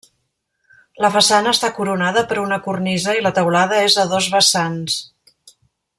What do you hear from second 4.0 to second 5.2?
a dos vessants.